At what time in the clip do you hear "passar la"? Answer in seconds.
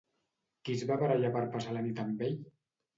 1.59-1.87